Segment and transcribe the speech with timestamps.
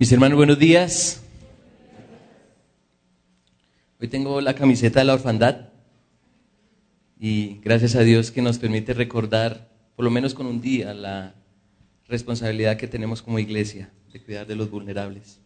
[0.00, 1.20] Mis hermanos, buenos días.
[4.00, 5.68] Hoy tengo la camiseta de la orfandad
[7.20, 11.34] y gracias a Dios que nos permite recordar, por lo menos con un día, la
[12.08, 15.38] responsabilidad que tenemos como iglesia de cuidar de los vulnerables.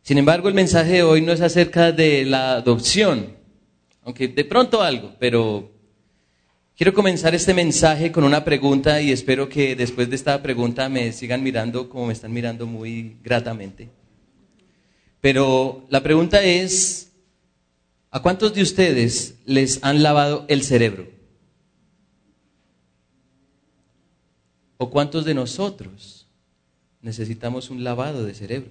[0.00, 3.36] Sin embargo, el mensaje de hoy no es acerca de la adopción,
[4.02, 5.70] aunque de pronto algo, pero
[6.80, 11.12] quiero comenzar este mensaje con una pregunta y espero que después de esta pregunta me
[11.12, 13.90] sigan mirando como me están mirando muy gratamente.
[15.20, 17.12] Pero la pregunta es,
[18.10, 21.06] ¿a cuántos de ustedes les han lavado el cerebro?
[24.78, 26.28] ¿O cuántos de nosotros
[27.02, 28.70] necesitamos un lavado de cerebro?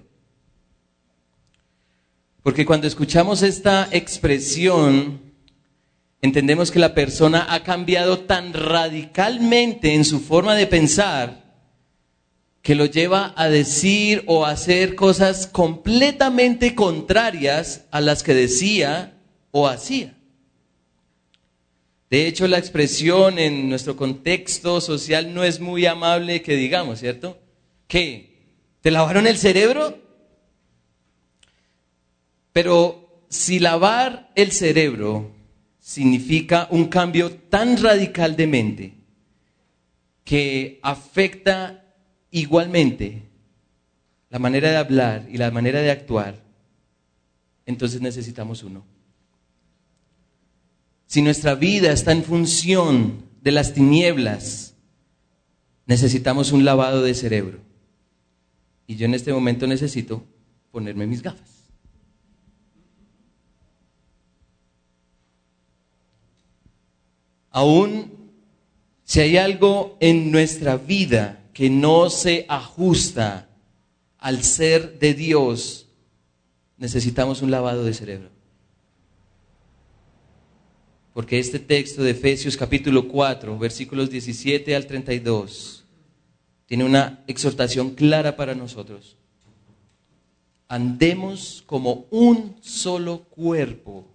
[2.42, 5.29] Porque cuando escuchamos esta expresión,
[6.22, 11.40] entendemos que la persona ha cambiado tan radicalmente en su forma de pensar
[12.62, 19.18] que lo lleva a decir o a hacer cosas completamente contrarias a las que decía
[19.50, 20.14] o hacía.
[22.10, 27.38] De hecho, la expresión en nuestro contexto social no es muy amable que digamos, ¿cierto?
[27.86, 28.30] ¿Qué?
[28.80, 29.98] ¿Te lavaron el cerebro?
[32.52, 35.30] Pero si lavar el cerebro
[35.90, 38.94] significa un cambio tan radical de mente
[40.22, 41.84] que afecta
[42.30, 43.24] igualmente
[44.28, 46.44] la manera de hablar y la manera de actuar,
[47.66, 48.84] entonces necesitamos uno.
[51.06, 54.76] Si nuestra vida está en función de las tinieblas,
[55.86, 57.58] necesitamos un lavado de cerebro.
[58.86, 60.22] Y yo en este momento necesito
[60.70, 61.59] ponerme mis gafas.
[67.50, 68.20] Aún
[69.10, 73.48] si hay algo en nuestra vida que no se ajusta
[74.18, 75.88] al ser de Dios,
[76.76, 78.28] necesitamos un lavado de cerebro.
[81.12, 85.84] Porque este texto de Efesios capítulo 4, versículos 17 al 32,
[86.66, 89.16] tiene una exhortación clara para nosotros.
[90.68, 94.06] Andemos como un solo cuerpo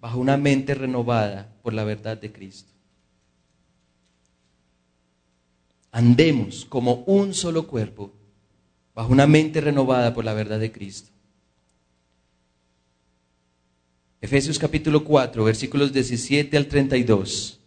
[0.00, 2.72] bajo una mente renovada por la verdad de Cristo.
[5.90, 8.12] Andemos como un solo cuerpo
[8.94, 11.10] bajo una mente renovada por la verdad de Cristo.
[14.20, 17.60] Efesios capítulo 4, versículos 17 al 32.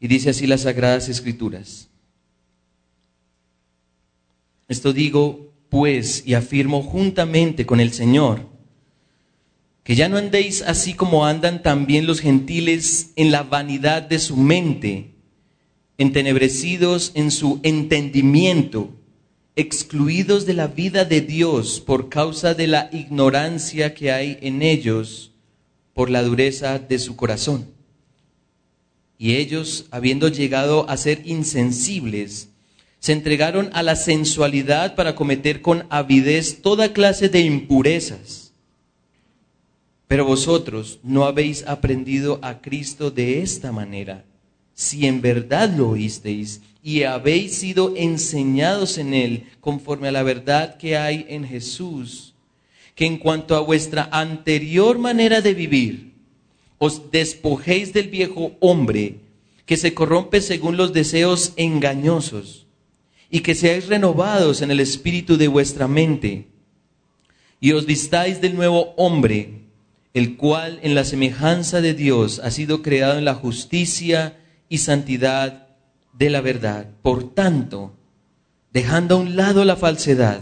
[0.00, 1.88] Y dice así las sagradas escrituras.
[4.68, 8.53] Esto digo, pues, y afirmo juntamente con el Señor
[9.84, 14.36] que ya no andéis así como andan también los gentiles en la vanidad de su
[14.38, 15.10] mente,
[15.98, 18.90] entenebrecidos en su entendimiento,
[19.56, 25.32] excluidos de la vida de Dios por causa de la ignorancia que hay en ellos
[25.92, 27.68] por la dureza de su corazón.
[29.18, 32.48] Y ellos, habiendo llegado a ser insensibles,
[33.00, 38.43] se entregaron a la sensualidad para cometer con avidez toda clase de impurezas
[40.08, 44.24] pero vosotros no habéis aprendido a Cristo de esta manera.
[44.74, 50.76] Si en verdad lo oísteis y habéis sido enseñados en Él conforme a la verdad
[50.76, 52.34] que hay en Jesús,
[52.94, 56.12] que en cuanto a vuestra anterior manera de vivir,
[56.78, 59.16] os despojéis del viejo hombre
[59.64, 62.66] que se corrompe según los deseos engañosos,
[63.30, 66.48] y que seáis renovados en el espíritu de vuestra mente,
[67.60, 69.63] y os vistáis del nuevo hombre
[70.14, 74.38] el cual en la semejanza de Dios ha sido creado en la justicia
[74.68, 75.66] y santidad
[76.12, 76.88] de la verdad.
[77.02, 77.96] Por tanto,
[78.72, 80.40] dejando a un lado la falsedad,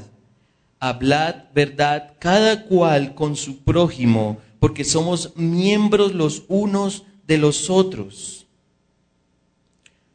[0.79, 8.47] hablad verdad cada cual con su prójimo, porque somos miembros los unos de los otros.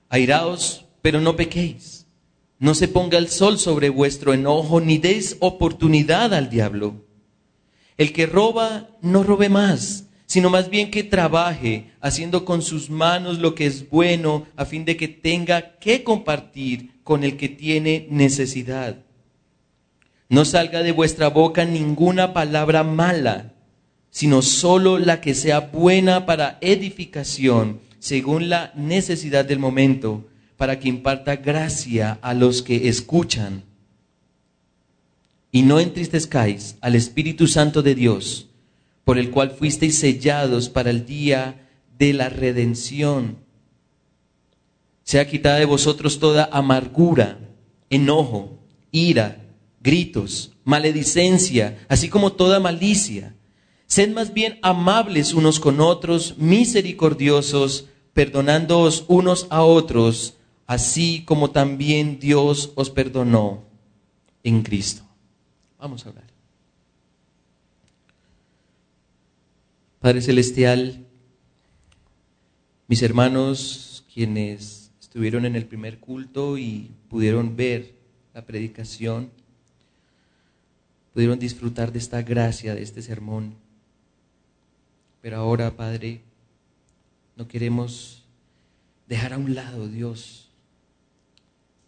[0.10, 2.06] Airaos, pero no pequéis.
[2.60, 7.07] No se ponga el sol sobre vuestro enojo, ni deis oportunidad al diablo.
[7.98, 13.40] El que roba, no robe más, sino más bien que trabaje, haciendo con sus manos
[13.40, 18.08] lo que es bueno, a fin de que tenga que compartir con el que tiene
[18.12, 18.98] necesidad.
[20.30, 23.54] No salga de vuestra boca ninguna palabra mala,
[24.12, 30.28] sino solo la que sea buena para edificación, según la necesidad del momento,
[30.58, 33.64] para que imparta gracia a los que escuchan
[35.58, 38.46] y no entristezcáis al Espíritu Santo de Dios,
[39.04, 41.68] por el cual fuisteis sellados para el día
[41.98, 43.40] de la redención.
[45.02, 47.40] Sea quitada de vosotros toda amargura,
[47.90, 48.60] enojo,
[48.92, 49.48] ira,
[49.82, 53.36] gritos, maledicencia, así como toda malicia.
[53.88, 60.36] Sed más bien amables unos con otros, misericordiosos, perdonándoos unos a otros,
[60.68, 63.64] así como también Dios os perdonó
[64.44, 65.07] en Cristo.
[65.80, 66.26] Vamos a hablar.
[70.00, 71.06] Padre Celestial,
[72.88, 77.94] mis hermanos, quienes estuvieron en el primer culto y pudieron ver
[78.34, 79.32] la predicación,
[81.14, 83.56] pudieron disfrutar de esta gracia, de este sermón.
[85.22, 86.22] Pero ahora, Padre,
[87.36, 88.24] no queremos
[89.08, 90.50] dejar a un lado, Dios,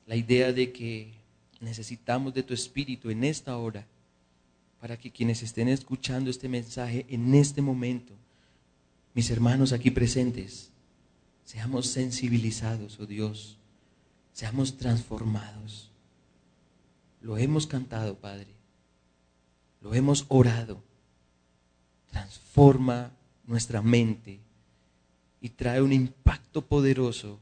[0.05, 1.18] la idea de que
[1.59, 3.85] necesitamos de tu Espíritu en esta hora
[4.79, 8.13] para que quienes estén escuchando este mensaje en este momento,
[9.13, 10.71] mis hermanos aquí presentes,
[11.43, 13.57] seamos sensibilizados, oh Dios,
[14.31, 15.91] seamos transformados.
[17.21, 18.47] Lo hemos cantado, Padre,
[19.81, 20.81] lo hemos orado.
[22.09, 23.11] Transforma
[23.45, 24.39] nuestra mente
[25.41, 27.39] y trae un impacto poderoso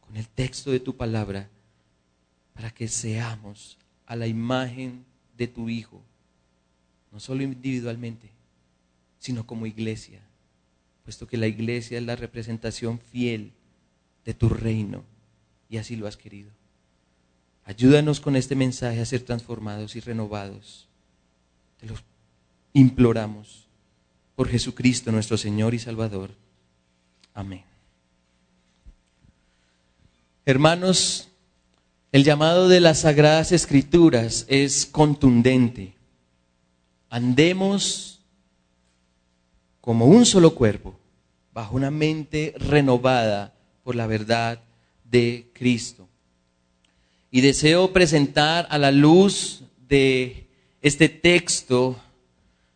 [0.00, 1.50] con el texto de tu palabra
[2.60, 5.06] para que seamos a la imagen
[5.38, 6.02] de tu Hijo,
[7.10, 8.28] no solo individualmente,
[9.18, 10.20] sino como iglesia,
[11.02, 13.52] puesto que la iglesia es la representación fiel
[14.26, 15.04] de tu reino
[15.70, 16.50] y así lo has querido.
[17.64, 20.86] Ayúdanos con este mensaje a ser transformados y renovados.
[21.78, 21.94] Te lo
[22.74, 23.68] imploramos
[24.36, 26.32] por Jesucristo nuestro Señor y Salvador.
[27.32, 27.64] Amén.
[30.44, 31.29] Hermanos,
[32.12, 35.94] el llamado de las sagradas escrituras es contundente.
[37.08, 38.20] Andemos
[39.80, 40.98] como un solo cuerpo,
[41.52, 43.54] bajo una mente renovada
[43.84, 44.60] por la verdad
[45.04, 46.08] de Cristo.
[47.30, 50.48] Y deseo presentar a la luz de
[50.82, 52.00] este texto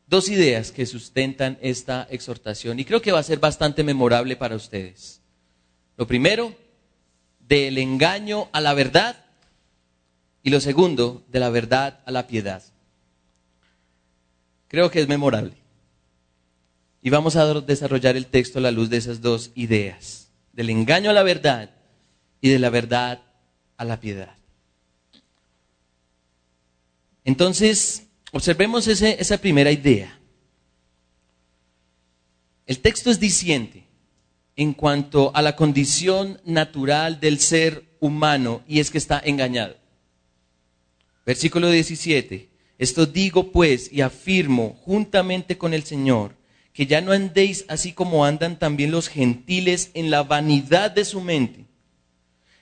[0.07, 4.55] dos ideas que sustentan esta exhortación y creo que va a ser bastante memorable para
[4.55, 5.21] ustedes.
[5.97, 6.55] Lo primero,
[7.41, 9.24] del engaño a la verdad
[10.45, 12.63] y lo segundo, de la verdad a la piedad.
[14.69, 15.55] Creo que es memorable.
[17.01, 21.09] Y vamos a desarrollar el texto a la luz de esas dos ideas, del engaño
[21.09, 21.71] a la verdad
[22.43, 23.23] y de la verdad
[23.79, 24.37] a la piedad.
[27.25, 30.21] Entonces, observemos esa primera idea.
[32.67, 33.87] El texto es diciente
[34.57, 39.84] en cuanto a la condición natural del ser humano y es que está engañado.
[41.27, 42.51] Versículo 17.
[42.79, 46.37] Esto digo pues y afirmo juntamente con el Señor,
[46.73, 51.21] que ya no andéis así como andan también los gentiles en la vanidad de su
[51.21, 51.67] mente,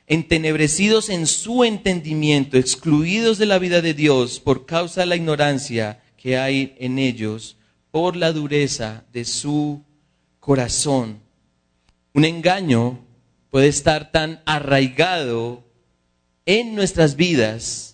[0.06, 6.02] entenebrecidos en su entendimiento, excluidos de la vida de Dios por causa de la ignorancia
[6.16, 7.56] que hay en ellos,
[7.90, 9.82] por la dureza de su
[10.40, 11.20] corazón.
[12.12, 13.00] Un engaño
[13.50, 15.64] puede estar tan arraigado
[16.44, 17.91] en nuestras vidas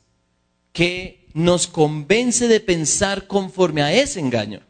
[0.78, 4.60] que nos convence de pensar conforme a ese engaño.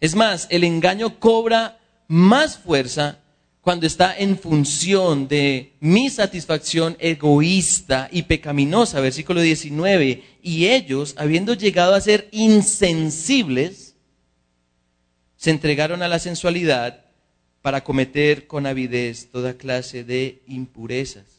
[0.00, 3.20] Es más, el engaño cobra más fuerza
[3.60, 11.54] cuando está en función de mi satisfacción egoísta y pecaminosa, versículo 19, y ellos, habiendo
[11.54, 13.94] llegado a ser insensibles,
[15.36, 17.04] se entregaron a la sensualidad
[17.62, 21.37] para cometer con avidez toda clase de impurezas.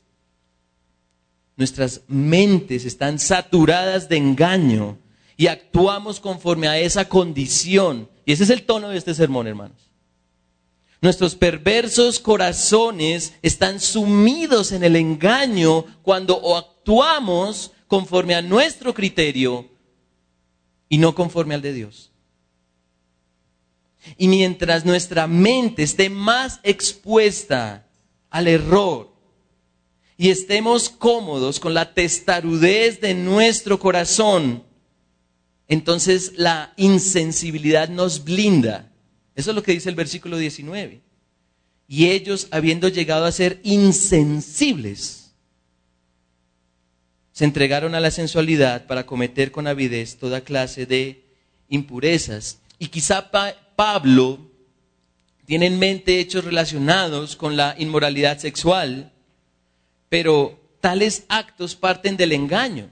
[1.60, 4.98] Nuestras mentes están saturadas de engaño
[5.36, 8.10] y actuamos conforme a esa condición.
[8.26, 9.92] Y ese es el tono de este sermón, hermanos.
[11.02, 19.70] Nuestros perversos corazones están sumidos en el engaño cuando actuamos conforme a nuestro criterio
[20.88, 22.14] y no conforme al de Dios.
[24.18, 27.86] Y mientras nuestra mente esté más expuesta
[28.30, 29.09] al error,
[30.22, 34.66] y estemos cómodos con la testarudez de nuestro corazón,
[35.70, 38.92] entonces la insensibilidad nos blinda.
[39.34, 41.00] Eso es lo que dice el versículo 19.
[41.88, 45.32] Y ellos, habiendo llegado a ser insensibles,
[47.32, 51.24] se entregaron a la sensualidad para cometer con avidez toda clase de
[51.70, 52.60] impurezas.
[52.78, 53.32] Y quizá
[53.78, 54.52] Pablo
[55.46, 59.14] tiene en mente hechos relacionados con la inmoralidad sexual,
[60.10, 62.90] pero tales actos parten del engaño.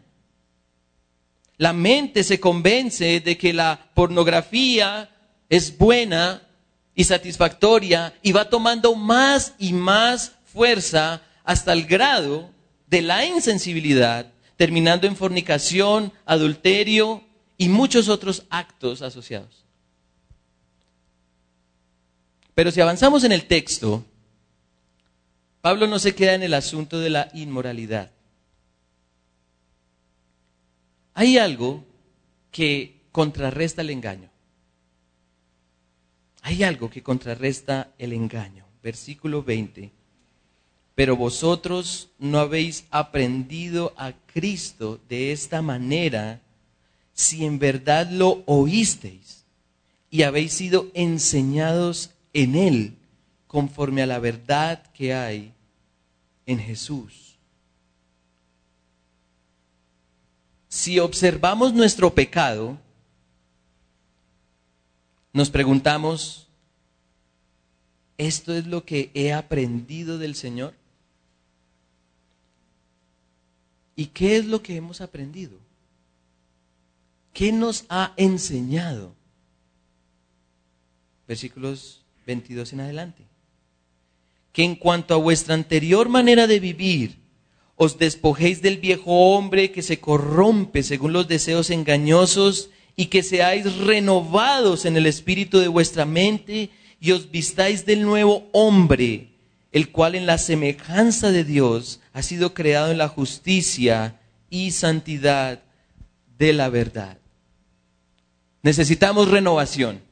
[1.58, 5.10] La mente se convence de que la pornografía
[5.50, 6.44] es buena
[6.94, 12.52] y satisfactoria y va tomando más y más fuerza hasta el grado
[12.88, 17.24] de la insensibilidad terminando en fornicación, adulterio
[17.58, 19.64] y muchos otros actos asociados.
[22.54, 24.04] Pero si avanzamos en el texto,
[25.68, 28.10] Pablo no se queda en el asunto de la inmoralidad.
[31.14, 31.84] Hay algo
[32.52, 34.30] que contrarresta el engaño.
[36.42, 38.64] Hay algo que contrarresta el engaño.
[38.82, 39.92] Versículo 20.
[40.96, 46.40] Pero vosotros no habéis aprendido a Cristo de esta manera
[47.12, 49.44] si en verdad lo oísteis
[50.10, 52.94] y habéis sido enseñados en Él
[53.48, 55.54] conforme a la verdad que hay
[56.48, 57.38] en Jesús.
[60.68, 62.80] Si observamos nuestro pecado,
[65.34, 66.48] nos preguntamos,
[68.18, 70.74] ¿esto es lo que he aprendido del Señor?
[73.96, 75.58] ¿Y qué es lo que hemos aprendido?
[77.34, 79.14] ¿Qué nos ha enseñado?
[81.28, 83.24] Versículos 22 en adelante.
[84.58, 87.20] Que en cuanto a vuestra anterior manera de vivir,
[87.76, 93.76] os despojéis del viejo hombre que se corrompe según los deseos engañosos y que seáis
[93.76, 99.28] renovados en el espíritu de vuestra mente y os vistáis del nuevo hombre,
[99.72, 105.62] el cual en la semejanza de Dios ha sido creado en la justicia y santidad
[106.40, 107.20] de la verdad.
[108.64, 110.07] Necesitamos renovación.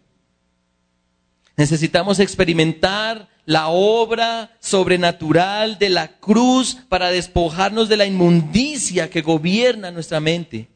[1.57, 9.91] Necesitamos experimentar la obra sobrenatural de la cruz para despojarnos de la inmundicia que gobierna
[9.91, 10.67] nuestra mente.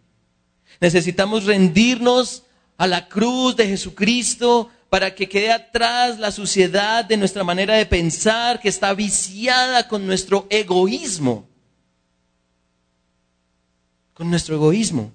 [0.79, 2.43] Necesitamos rendirnos
[2.77, 7.85] a la cruz de Jesucristo para que quede atrás la suciedad de nuestra manera de
[7.85, 11.47] pensar que está viciada con nuestro egoísmo.
[14.13, 15.11] Con nuestro egoísmo.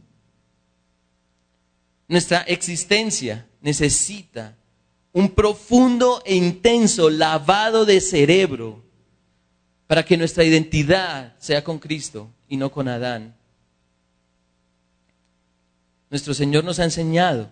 [2.06, 4.56] Nuestra existencia necesita
[5.14, 8.82] un profundo e intenso lavado de cerebro
[9.86, 13.36] para que nuestra identidad sea con Cristo y no con Adán.
[16.10, 17.48] Nuestro Señor nos ha enseñado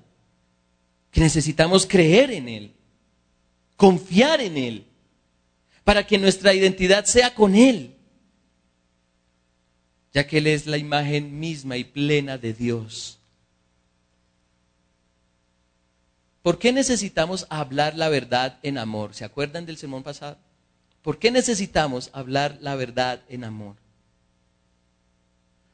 [1.12, 2.72] que necesitamos creer en Él,
[3.76, 4.86] confiar en Él,
[5.84, 7.94] para que nuestra identidad sea con Él,
[10.12, 13.21] ya que Él es la imagen misma y plena de Dios.
[16.42, 19.14] ¿Por qué necesitamos hablar la verdad en amor?
[19.14, 20.38] ¿Se acuerdan del sermón pasado?
[21.00, 23.76] ¿Por qué necesitamos hablar la verdad en amor?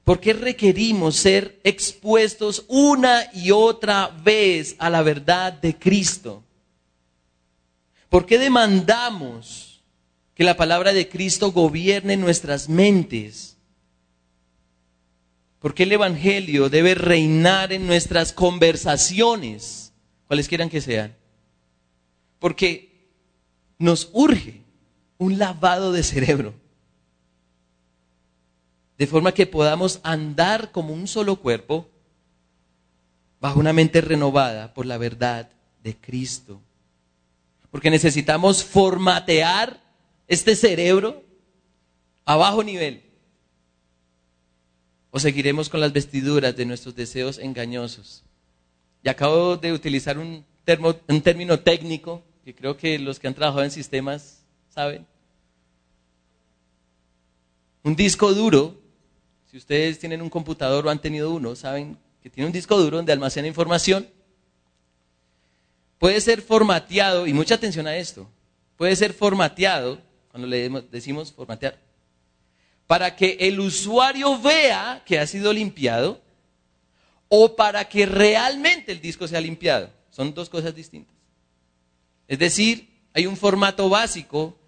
[0.04, 6.42] ¿Por qué requerimos ser expuestos una y otra vez a la verdad de Cristo?
[8.08, 9.82] ¿Por qué demandamos
[10.34, 13.56] que la palabra de Cristo gobierne nuestras mentes?
[15.58, 19.87] ¿Por qué el Evangelio debe reinar en nuestras conversaciones?
[20.28, 21.16] Cuales quieran que sean.
[22.38, 23.08] Porque
[23.78, 24.62] nos urge
[25.16, 26.54] un lavado de cerebro.
[28.98, 31.88] De forma que podamos andar como un solo cuerpo
[33.40, 35.50] bajo una mente renovada por la verdad
[35.82, 36.60] de Cristo.
[37.70, 39.80] Porque necesitamos formatear
[40.26, 41.24] este cerebro
[42.24, 43.02] a bajo nivel.
[45.10, 48.24] O seguiremos con las vestiduras de nuestros deseos engañosos
[49.08, 50.44] acabo de utilizar un,
[51.08, 55.06] un término técnico que creo que los que han trabajado en sistemas saben.
[57.82, 58.74] Un disco duro,
[59.50, 62.96] si ustedes tienen un computador o han tenido uno, saben que tiene un disco duro
[62.96, 64.08] donde almacena información.
[65.98, 68.28] Puede ser formateado, y mucha atención a esto,
[68.76, 70.00] puede ser formateado,
[70.30, 71.78] cuando le decimos formatear,
[72.86, 76.20] para que el usuario vea que ha sido limpiado
[77.28, 79.90] o para que realmente el disco sea limpiado.
[80.10, 81.14] Son dos cosas distintas.
[82.26, 84.58] Es decir, hay un formato básico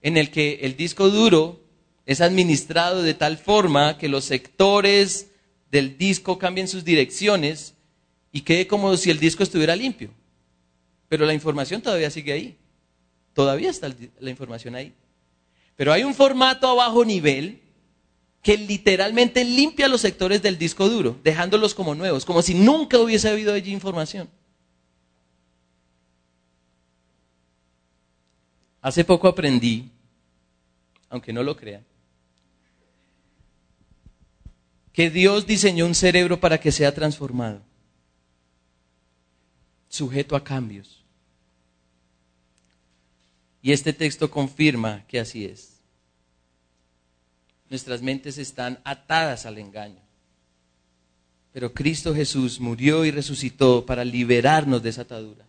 [0.00, 1.60] en el que el disco duro
[2.06, 5.30] es administrado de tal forma que los sectores
[5.70, 7.74] del disco cambien sus direcciones
[8.32, 10.10] y quede como si el disco estuviera limpio.
[11.08, 12.56] Pero la información todavía sigue ahí.
[13.34, 14.92] Todavía está la información ahí.
[15.76, 17.60] Pero hay un formato a bajo nivel
[18.42, 23.28] que literalmente limpia los sectores del disco duro, dejándolos como nuevos, como si nunca hubiese
[23.28, 24.28] habido allí información.
[28.80, 29.90] Hace poco aprendí,
[31.10, 31.84] aunque no lo crean,
[34.92, 37.62] que Dios diseñó un cerebro para que sea transformado,
[39.88, 41.04] sujeto a cambios.
[43.60, 45.77] Y este texto confirma que así es.
[47.70, 50.00] Nuestras mentes están atadas al engaño.
[51.52, 55.44] Pero Cristo Jesús murió y resucitó para liberarnos de esa atadura.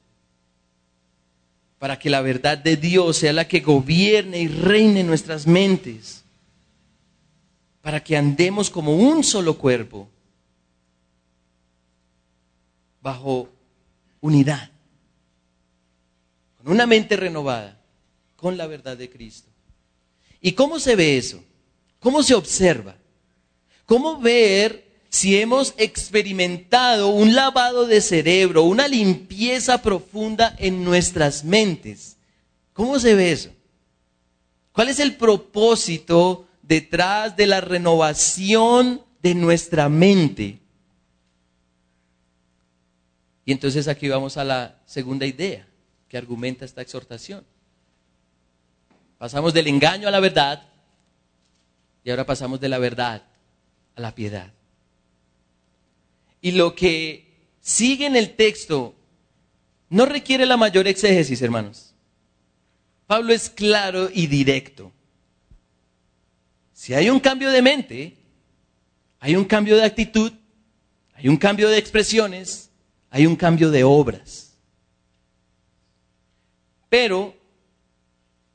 [1.77, 6.23] Para que la verdad de Dios sea la que gobierne y reine nuestras mentes.
[7.81, 10.09] Para que andemos como un solo cuerpo,
[13.01, 13.49] bajo
[14.19, 14.69] unidad,
[16.57, 17.79] con una mente renovada,
[18.35, 19.49] con la verdad de Cristo.
[20.41, 21.43] ¿Y cómo se ve eso?
[21.99, 22.95] ¿Cómo se observa?
[23.85, 32.17] ¿Cómo ver si hemos experimentado un lavado de cerebro, una limpieza profunda en nuestras mentes?
[32.73, 33.49] ¿Cómo se ve eso?
[34.71, 40.59] ¿Cuál es el propósito detrás de la renovación de nuestra mente?
[43.43, 45.67] Y entonces aquí vamos a la segunda idea
[46.07, 47.43] que argumenta esta exhortación.
[49.17, 50.68] Pasamos del engaño a la verdad
[52.09, 53.21] y ahora pasamos de la verdad
[53.95, 54.51] a la piedad.
[56.41, 58.95] Y lo que sigue en el texto
[59.89, 61.93] no requiere la mayor exégesis, hermanos.
[63.05, 64.91] Pablo es claro y directo.
[66.73, 68.17] Si hay un cambio de mente,
[69.19, 70.33] hay un cambio de actitud,
[71.13, 72.71] hay un cambio de expresiones,
[73.11, 74.57] hay un cambio de obras.
[76.89, 77.37] Pero,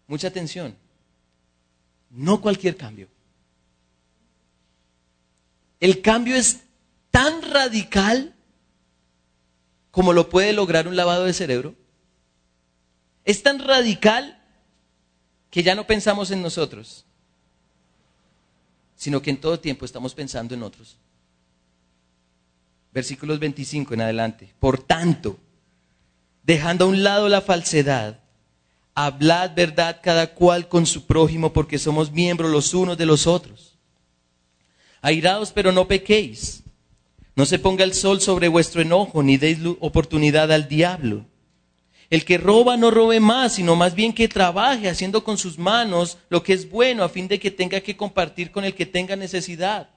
[0.08, 0.76] mucha atención,
[2.10, 3.13] no cualquier cambio.
[5.84, 6.62] El cambio es
[7.10, 8.34] tan radical
[9.90, 11.74] como lo puede lograr un lavado de cerebro.
[13.26, 14.42] Es tan radical
[15.50, 17.04] que ya no pensamos en nosotros,
[18.96, 20.96] sino que en todo tiempo estamos pensando en otros.
[22.90, 24.54] Versículos 25 en adelante.
[24.58, 25.38] Por tanto,
[26.44, 28.20] dejando a un lado la falsedad,
[28.94, 33.73] hablad verdad cada cual con su prójimo, porque somos miembros los unos de los otros.
[35.04, 36.62] Airaos, pero no pequéis.
[37.36, 41.26] No se ponga el sol sobre vuestro enojo, ni deis oportunidad al diablo.
[42.08, 46.16] El que roba no robe más, sino más bien que trabaje haciendo con sus manos
[46.30, 49.14] lo que es bueno, a fin de que tenga que compartir con el que tenga
[49.14, 49.90] necesidad.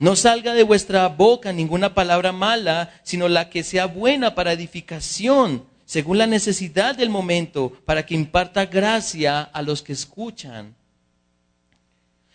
[0.00, 5.64] No salga de vuestra boca ninguna palabra mala, sino la que sea buena para edificación,
[5.84, 10.74] según la necesidad del momento, para que imparta gracia a los que escuchan.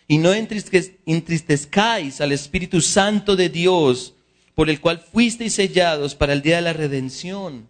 [0.06, 4.14] Y no entristezcáis al Espíritu Santo de Dios,
[4.54, 7.68] por el cual fuisteis sellados para el día de la redención.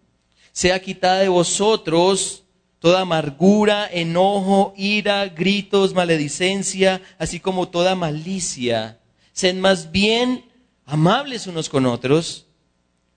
[0.52, 2.44] Sea quitada de vosotros
[2.84, 9.00] toda amargura, enojo, ira, gritos, maledicencia, así como toda malicia.
[9.32, 10.44] Sed más bien
[10.84, 12.44] amables unos con otros,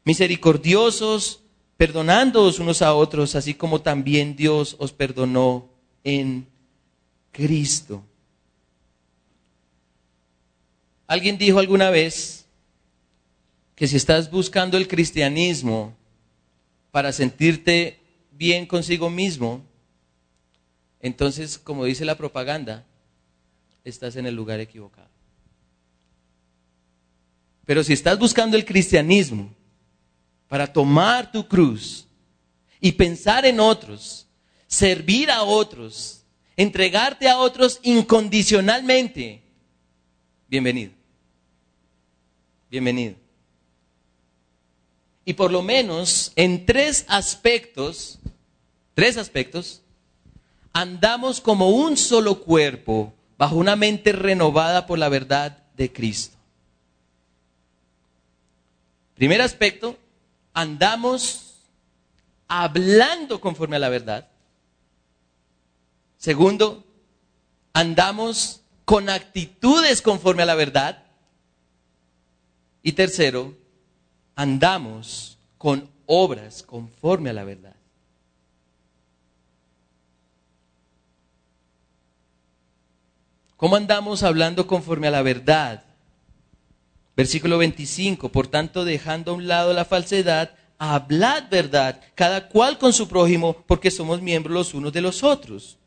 [0.06, 1.41] misericordiosos,
[1.75, 5.67] perdonándoos unos a otros, así como también Dios os perdonó
[6.06, 6.47] en
[7.34, 8.06] Cristo.
[11.07, 12.45] Alguien dijo alguna vez
[13.75, 15.95] que si estás buscando el cristianismo
[16.91, 17.99] para sentirte
[18.31, 19.63] bien consigo mismo,
[20.99, 22.85] entonces, como dice la propaganda,
[23.85, 25.07] estás en el lugar equivocado.
[27.65, 29.53] Pero si estás buscando el cristianismo
[30.49, 32.05] para tomar tu cruz
[32.81, 34.27] y pensar en otros,
[34.67, 36.25] servir a otros,
[36.57, 39.41] entregarte a otros incondicionalmente,
[40.49, 40.96] bienvenido
[42.69, 43.15] bienvenido.
[45.25, 48.19] Y por lo menos en tres aspectos,
[48.93, 49.82] tres aspectos,
[50.71, 56.38] andamos como un solo cuerpo bajo una mente renovada por la verdad de Cristo.
[59.15, 59.97] Primer aspecto,
[60.53, 61.56] andamos
[62.47, 64.27] hablando conforme a la verdad.
[66.17, 66.86] Segundo,
[67.73, 71.03] andamos con actitudes conforme a la verdad.
[72.88, 73.54] Y tercero,
[74.34, 77.76] andamos con obras conforme a la verdad.
[83.58, 85.84] ¿Cómo andamos hablando conforme a la verdad?
[87.17, 92.93] Versículo 25, por tanto, dejando a un lado la falsedad, hablad verdad, cada cual con
[92.93, 95.78] su prójimo, porque somos miembros los unos de los otros.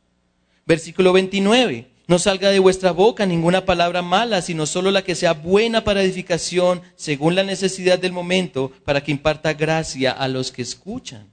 [0.66, 5.32] Versículo 29, no salga de vuestra boca ninguna palabra mala, sino solo la que sea
[5.32, 10.62] buena para edificación, según la necesidad del momento, para que imparta gracia a los que
[10.62, 11.28] escuchan.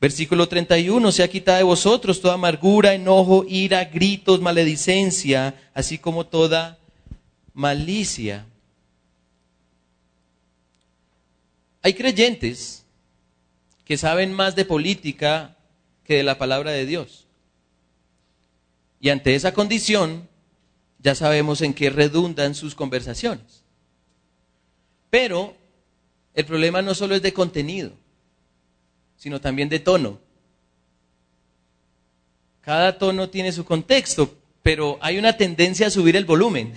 [0.00, 6.78] Versículo 31, sea quitada de vosotros toda amargura, enojo, ira, gritos, maledicencia, así como toda
[7.52, 8.46] malicia.
[11.82, 12.86] Hay creyentes
[13.84, 15.54] que saben más de política
[16.02, 17.26] que de la palabra de Dios.
[19.00, 20.28] Y ante esa condición,
[20.98, 23.64] ya sabemos en qué redundan sus conversaciones.
[25.08, 25.56] Pero
[26.34, 27.92] el problema no solo es de contenido,
[29.16, 30.20] sino también de tono.
[32.60, 36.74] Cada tono tiene su contexto, pero hay una tendencia a subir el volumen.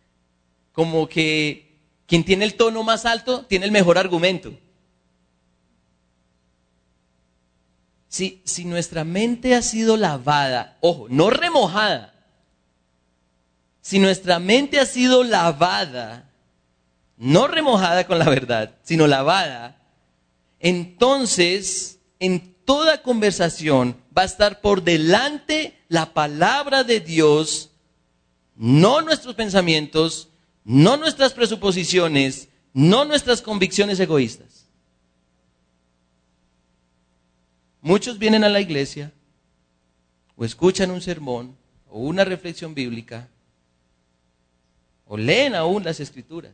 [0.72, 4.52] Como que quien tiene el tono más alto tiene el mejor argumento.
[8.08, 12.14] Si, si nuestra mente ha sido lavada, ojo, no remojada,
[13.80, 16.30] si nuestra mente ha sido lavada,
[17.16, 19.76] no remojada con la verdad, sino lavada,
[20.60, 27.70] entonces en toda conversación va a estar por delante la palabra de Dios,
[28.56, 30.28] no nuestros pensamientos,
[30.64, 34.67] no nuestras presuposiciones, no nuestras convicciones egoístas.
[37.80, 39.12] Muchos vienen a la iglesia
[40.36, 41.56] o escuchan un sermón
[41.88, 43.28] o una reflexión bíblica
[45.06, 46.52] o leen aún las escrituras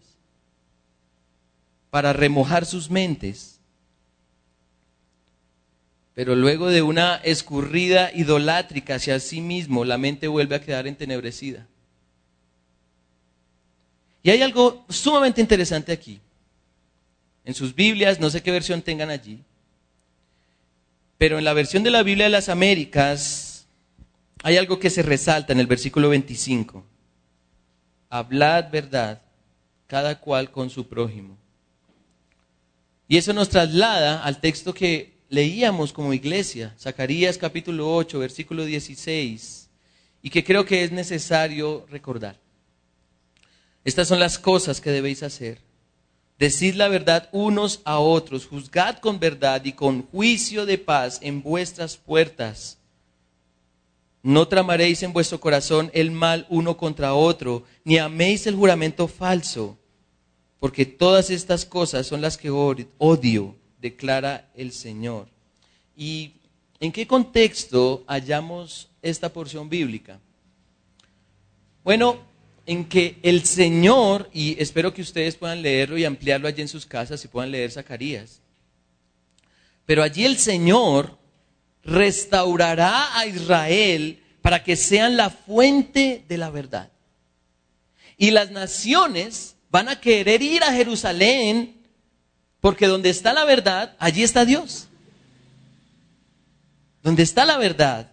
[1.91, 3.61] para remojar sus mentes.
[6.15, 11.67] Pero luego de una escurrida idolátrica hacia sí mismo, la mente vuelve a quedar entenebrecida.
[14.23, 16.21] Y hay algo sumamente interesante aquí.
[17.45, 19.43] En sus Biblias, no sé qué versión tengan allí,
[21.25, 23.67] pero en la versión de la Biblia de las Américas
[24.43, 26.85] hay algo que se resalta en el versículo 25.
[28.11, 29.23] Hablad verdad,
[29.87, 31.39] cada cual con su prójimo.
[33.09, 39.71] Y eso nos traslada al texto que leíamos como iglesia, Zacarías capítulo 8, versículo 16,
[40.21, 42.39] y que creo que es necesario recordar.
[43.83, 45.59] Estas son las cosas que debéis hacer
[46.39, 51.43] Decid la verdad unos a otros, juzgad con verdad y con juicio de paz en
[51.43, 52.79] vuestras puertas.
[54.23, 59.79] No tramaréis en vuestro corazón el mal uno contra otro, ni améis el juramento falso,
[60.59, 65.29] porque todas estas cosas son las que odio, declara el Señor.
[65.97, 66.33] ¿Y
[66.81, 70.19] en qué contexto hallamos esta porción bíblica?
[71.85, 72.19] Bueno,
[72.67, 76.87] en que el Señor, y espero que ustedes puedan leerlo y ampliarlo allí en sus
[76.87, 78.41] casas y puedan leer Zacarías,
[79.87, 81.19] pero allí el Señor
[81.83, 86.91] restaurará a Israel para que sean la fuente de la verdad.
[88.17, 91.75] Y las naciones van a querer ir a Jerusalén
[92.61, 94.89] porque donde está la verdad, allí está Dios.
[97.03, 98.11] Donde está la verdad,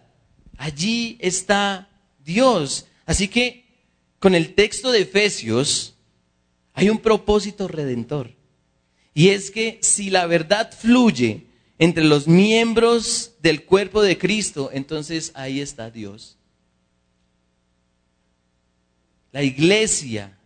[0.58, 1.88] allí está
[2.18, 2.86] Dios.
[3.06, 3.61] Así que
[4.22, 5.96] con el texto de Efesios
[6.74, 8.36] hay un propósito redentor.
[9.14, 15.32] Y es que si la verdad fluye entre los miembros del cuerpo de Cristo, entonces
[15.34, 16.38] ahí está Dios.
[19.32, 20.38] La iglesia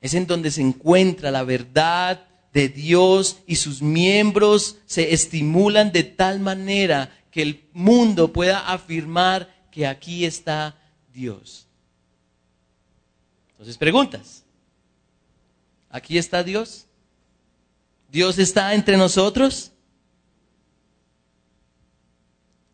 [0.00, 6.02] es en donde se encuentra la verdad de Dios y sus miembros se estimulan de
[6.02, 10.76] tal manera que el mundo pueda afirmar que aquí está
[11.14, 11.68] Dios.
[13.62, 14.42] Entonces preguntas,
[15.88, 16.86] ¿aquí está Dios?
[18.10, 19.70] ¿Dios está entre nosotros?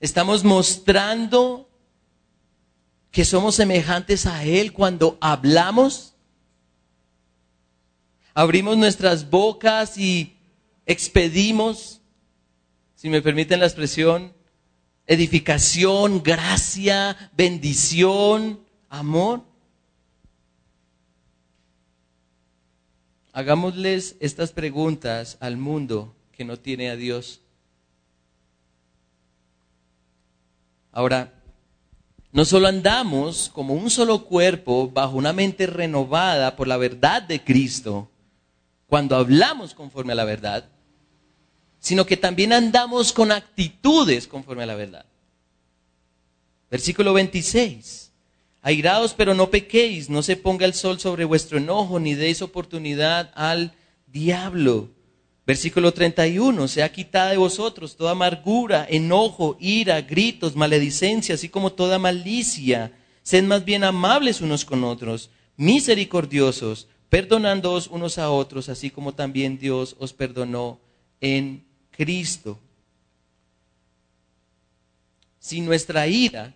[0.00, 1.68] ¿Estamos mostrando
[3.10, 6.14] que somos semejantes a Él cuando hablamos?
[8.32, 10.38] Abrimos nuestras bocas y
[10.86, 12.00] expedimos,
[12.94, 14.32] si me permiten la expresión,
[15.06, 19.47] edificación, gracia, bendición, amor.
[23.38, 27.40] Hagámosles estas preguntas al mundo que no tiene a Dios.
[30.90, 31.40] Ahora,
[32.32, 37.44] no solo andamos como un solo cuerpo bajo una mente renovada por la verdad de
[37.44, 38.10] Cristo,
[38.88, 40.68] cuando hablamos conforme a la verdad,
[41.78, 45.06] sino que también andamos con actitudes conforme a la verdad.
[46.72, 48.07] Versículo 26.
[48.62, 53.30] Airaos, pero no pequéis, no se ponga el sol sobre vuestro enojo, ni deis oportunidad
[53.34, 53.72] al
[54.06, 54.90] diablo.
[55.46, 61.98] Versículo 31, sea quitada de vosotros toda amargura, enojo, ira, gritos, maledicencia, así como toda
[61.98, 62.92] malicia.
[63.22, 69.58] Sed más bien amables unos con otros, misericordiosos, perdonándoos unos a otros, así como también
[69.58, 70.80] Dios os perdonó
[71.20, 72.58] en Cristo.
[75.38, 76.54] Si nuestra ira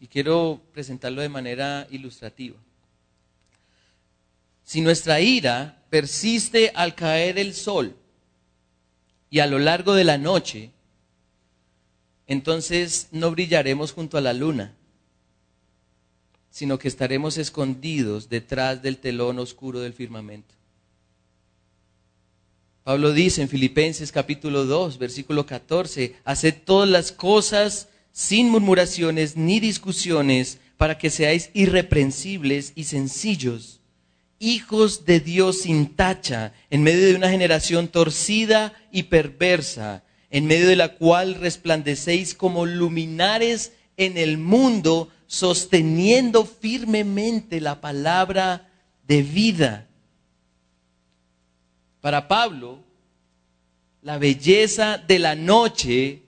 [0.00, 2.56] y quiero presentarlo de manera ilustrativa.
[4.64, 7.96] Si nuestra ira persiste al caer el sol
[9.30, 10.72] y a lo largo de la noche,
[12.26, 14.74] entonces no brillaremos junto a la luna,
[16.50, 20.54] sino que estaremos escondidos detrás del telón oscuro del firmamento.
[22.82, 29.60] Pablo dice en Filipenses capítulo 2, versículo 14, haced todas las cosas sin murmuraciones ni
[29.60, 33.82] discusiones, para que seáis irreprensibles y sencillos,
[34.38, 40.66] hijos de Dios sin tacha, en medio de una generación torcida y perversa, en medio
[40.66, 48.70] de la cual resplandecéis como luminares en el mundo, sosteniendo firmemente la palabra
[49.06, 49.88] de vida.
[52.00, 52.82] Para Pablo,
[54.00, 56.22] la belleza de la noche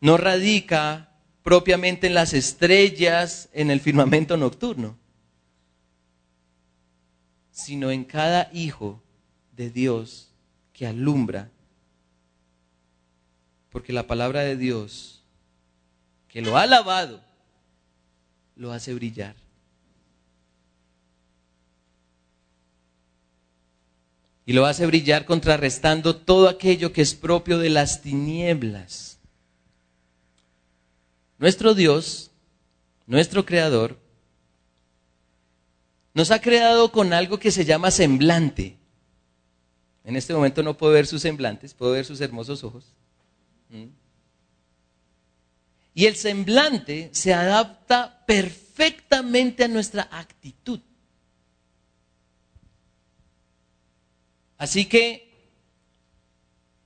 [0.00, 1.05] no radica
[1.46, 4.98] propiamente en las estrellas, en el firmamento nocturno,
[7.52, 9.00] sino en cada hijo
[9.52, 10.32] de Dios
[10.72, 11.52] que alumbra.
[13.70, 15.22] Porque la palabra de Dios,
[16.26, 17.22] que lo ha lavado,
[18.56, 19.36] lo hace brillar.
[24.44, 29.15] Y lo hace brillar contrarrestando todo aquello que es propio de las tinieblas.
[31.38, 32.30] Nuestro Dios,
[33.06, 33.98] nuestro Creador,
[36.14, 38.78] nos ha creado con algo que se llama semblante.
[40.02, 42.94] En este momento no puedo ver sus semblantes, puedo ver sus hermosos ojos.
[43.68, 43.88] ¿Mm?
[45.92, 50.80] Y el semblante se adapta perfectamente a nuestra actitud.
[54.56, 55.34] Así que,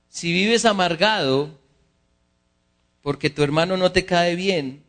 [0.09, 1.60] si vives amargado
[3.01, 4.83] porque tu hermano no te cae bien,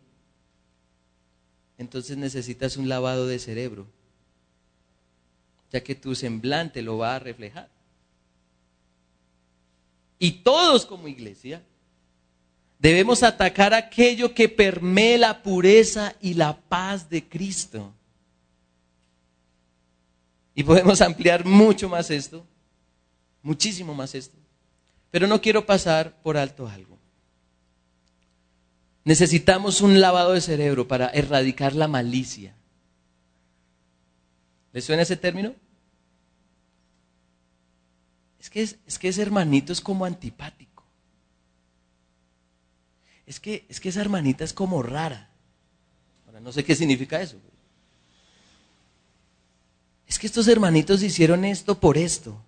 [1.79, 3.87] entonces necesitas un lavado de cerebro,
[5.70, 7.68] ya que tu semblante lo va a reflejar.
[10.18, 11.62] Y todos como iglesia
[12.83, 17.94] Debemos atacar aquello que permee la pureza y la paz de Cristo.
[20.53, 22.44] Y podemos ampliar mucho más esto,
[23.40, 24.37] muchísimo más esto.
[25.12, 26.98] Pero no quiero pasar por alto algo.
[29.05, 32.55] Necesitamos un lavado de cerebro para erradicar la malicia.
[34.73, 35.55] ¿Le suena ese término?
[38.38, 40.73] Es que, es, que ese hermanito es como antipático
[43.33, 45.31] es que, es que esa hermanita es como rara.
[46.27, 47.37] Ahora, no sé qué significa eso.
[50.07, 52.43] Es que estos hermanitos hicieron esto por esto.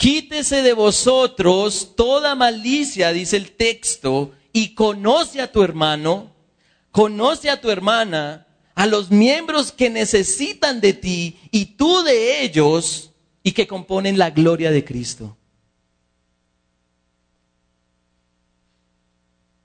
[0.00, 6.32] Quítese de vosotros toda malicia, dice el texto, y conoce a tu hermano,
[6.90, 13.10] conoce a tu hermana, a los miembros que necesitan de ti y tú de ellos
[13.42, 15.36] y que componen la gloria de Cristo.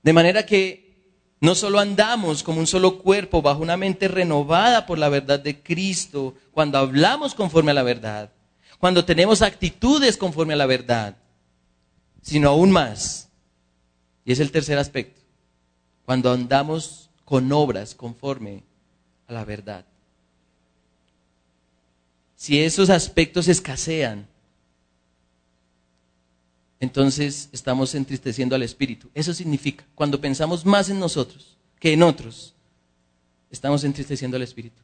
[0.02, 4.98] De manera que no solo andamos como un solo cuerpo bajo una mente renovada por
[4.98, 8.35] la verdad de Cristo, cuando hablamos conforme a la verdad,
[8.78, 11.16] cuando tenemos actitudes conforme a la verdad,
[12.22, 13.28] sino aún más.
[14.24, 15.20] Y es el tercer aspecto,
[16.04, 18.64] cuando andamos con obras conforme
[19.28, 19.84] a la verdad.
[22.36, 24.26] Si esos aspectos escasean,
[26.80, 29.08] entonces estamos entristeciendo al Espíritu.
[29.14, 32.54] Eso significa, cuando pensamos más en nosotros que en otros,
[33.50, 34.82] estamos entristeciendo al Espíritu.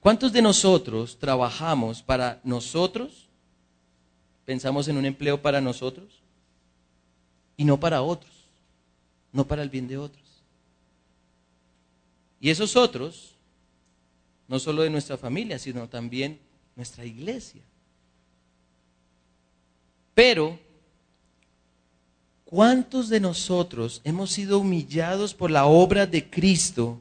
[0.00, 3.28] ¿Cuántos de nosotros trabajamos para nosotros?
[4.46, 6.22] ¿Pensamos en un empleo para nosotros?
[7.56, 8.32] Y no para otros,
[9.30, 10.24] no para el bien de otros.
[12.40, 13.34] Y esos otros,
[14.48, 16.40] no solo de nuestra familia, sino también
[16.74, 17.60] nuestra iglesia.
[20.14, 20.58] Pero,
[22.46, 26.98] ¿cuántos de nosotros hemos sido humillados por la obra de Cristo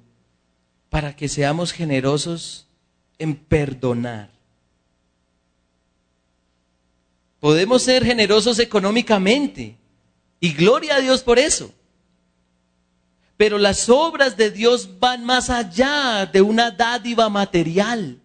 [0.90, 2.69] para que seamos generosos
[3.20, 4.32] en perdonar?
[7.40, 9.78] Podemos ser generosos económicamente
[10.40, 11.72] y gloria a Dios por eso.
[13.38, 18.20] Pero las obras de Dios van más allá de una dádiva material.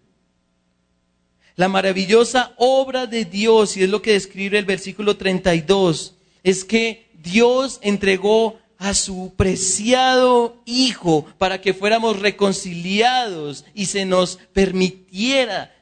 [1.55, 7.09] La maravillosa obra de Dios, y es lo que describe el versículo 32, es que
[7.13, 15.73] Dios entregó a su preciado Hijo para que fuéramos reconciliados y se nos permitiera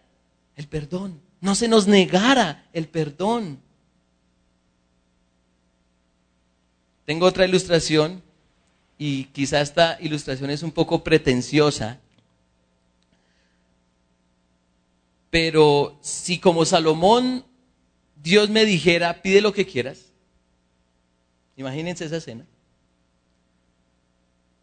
[0.56, 3.60] el perdón, no se nos negara el perdón.
[7.06, 8.22] Tengo otra ilustración
[8.98, 12.00] y quizá esta ilustración es un poco pretenciosa,
[15.34, 17.44] Pero si como Salomón
[18.22, 20.12] Dios me dijera, pide lo que quieras,
[21.58, 22.46] imagínense esa escena.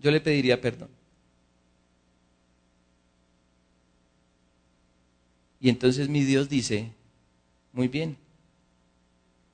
[0.01, 0.89] Yo le pediría perdón.
[5.61, 6.91] Y entonces mi Dios dice,
[7.73, 8.17] muy bien,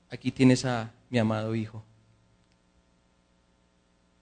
[0.09, 1.83] aquí tienes a mi amado Hijo.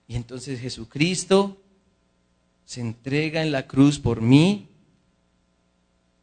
[0.08, 1.60] Y entonces Jesucristo
[2.64, 4.68] se entrega en la cruz por mí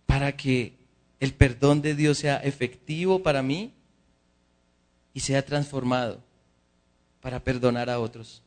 [0.06, 0.78] para que
[1.20, 3.74] el perdón de Dios sea efectivo para mí
[5.13, 6.22] y sea transformado
[7.22, 8.42] para perdonar a otros.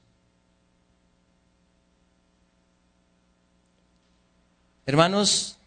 [4.86, 5.58] Hermanos,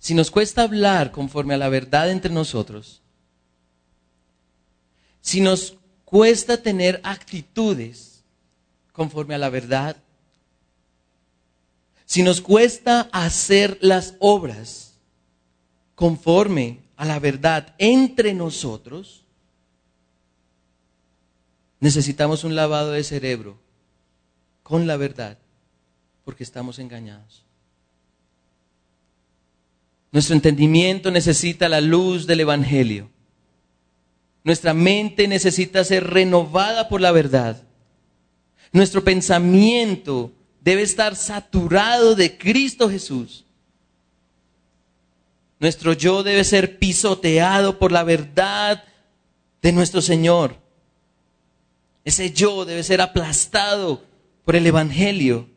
[0.00, 3.00] si nos cuesta hablar conforme a la verdad entre nosotros,
[5.20, 8.24] si nos cuesta tener actitudes
[8.92, 9.96] conforme a la verdad,
[12.06, 14.98] si nos cuesta hacer las obras
[15.94, 19.22] conforme a la verdad entre nosotros,
[21.78, 23.58] necesitamos un lavado de cerebro
[24.64, 25.38] con la verdad,
[26.30, 27.42] porque estamos engañados.
[30.12, 33.10] Nuestro entendimiento necesita la luz del Evangelio.
[34.44, 37.64] Nuestra mente necesita ser renovada por la verdad.
[38.70, 43.44] Nuestro pensamiento debe estar saturado de Cristo Jesús.
[45.58, 48.84] Nuestro yo debe ser pisoteado por la verdad
[49.62, 50.54] de nuestro Señor.
[52.04, 54.04] Ese yo debe ser aplastado
[54.44, 55.50] por el Evangelio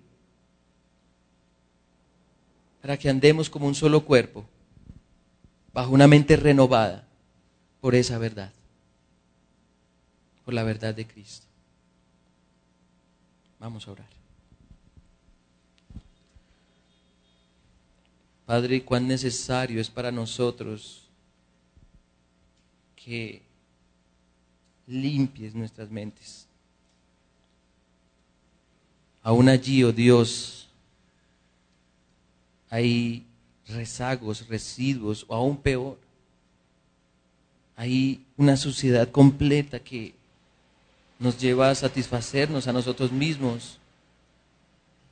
[2.83, 4.43] para que andemos como un solo cuerpo,
[5.71, 7.07] bajo una mente renovada
[7.79, 8.51] por esa verdad,
[10.43, 11.47] por la verdad de Cristo.
[13.57, 14.09] Vamos a orar.
[18.45, 21.07] Padre, cuán necesario es para nosotros
[22.97, 23.41] que
[24.87, 26.49] limpies nuestras mentes.
[29.21, 30.62] Aún allí, oh Dios,
[32.73, 33.23] hay
[33.67, 35.99] rezagos, residuos, o aún peor,
[37.75, 40.15] hay una suciedad completa que
[41.19, 43.77] nos lleva a satisfacernos a nosotros mismos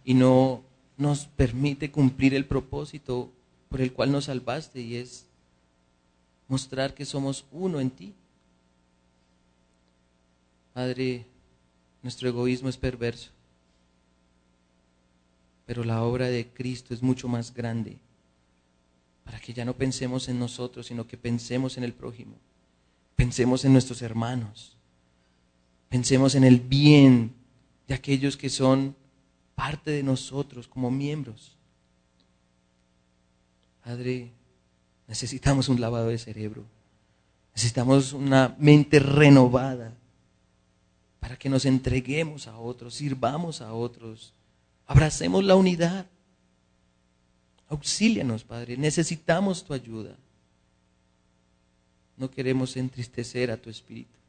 [0.04, 0.64] y no
[0.98, 3.30] nos permite cumplir el propósito
[3.70, 5.28] por el cual nos salvaste y es
[6.48, 8.16] mostrar que somos uno en ti.
[10.74, 11.28] Padre,
[12.02, 13.30] nuestro egoísmo es perverso,
[15.72, 17.98] pero la obra de Cristo es mucho más grande
[19.24, 22.36] para que ya no pensemos en nosotros, sino que pensemos en el prójimo,
[23.16, 24.76] pensemos en nuestros hermanos,
[25.88, 27.34] pensemos en el bien
[27.88, 28.98] de aquellos que son
[29.56, 31.56] parte de nosotros como miembros.
[33.82, 34.34] Padre,
[35.08, 36.66] necesitamos un lavado de cerebro.
[37.56, 39.96] Necesitamos una mente renovada
[41.22, 44.34] para que nos entreguemos a otros, sirvamos a otros,
[44.86, 46.06] abracemos la unidad.
[47.70, 50.18] Auxílianos, Padre, necesitamos tu ayuda.
[52.18, 54.20] No queremos entristecer a tu espíritu.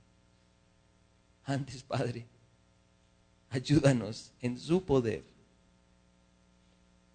[1.44, 2.26] Antes, Padre,
[3.52, 5.22] Ayúdanos en su poder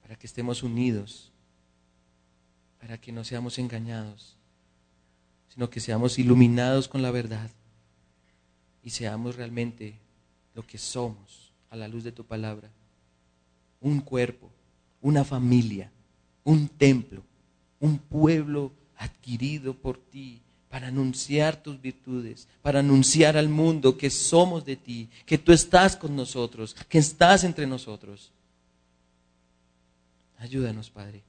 [0.03, 1.31] para que estemos unidos,
[2.79, 4.37] para que no seamos engañados,
[5.49, 7.49] sino que seamos iluminados con la verdad
[8.83, 9.97] y seamos realmente
[10.53, 12.69] lo que somos a la luz de tu palabra.
[13.81, 14.49] Un cuerpo,
[15.01, 15.91] una familia,
[16.43, 17.23] un templo,
[17.79, 24.65] un pueblo adquirido por ti para anunciar tus virtudes, para anunciar al mundo que somos
[24.65, 28.31] de ti, que tú estás con nosotros, que estás entre nosotros.
[30.37, 31.23] Ayúdanos, Padre,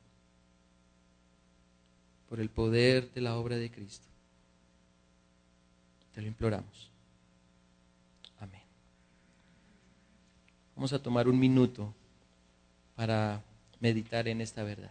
[2.28, 4.06] por el poder de la obra de Cristo.
[6.14, 6.90] Te lo imploramos.
[8.40, 8.62] Amén.
[10.74, 11.94] Vamos a tomar un minuto
[12.98, 13.42] para
[13.78, 14.90] meditar en esta verdad.